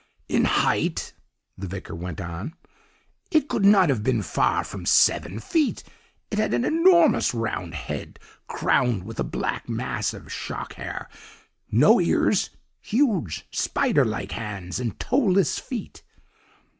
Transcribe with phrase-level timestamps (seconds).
[0.27, 1.13] "'In height,'
[1.55, 2.55] the vicar went on,
[3.29, 5.83] 'it could not have been far from seven feet,
[6.31, 8.17] it had an enormous round head
[8.47, 11.07] crowned with a black mass of shock hair,
[11.71, 16.01] no ears, huge spider like hands and toeless feet.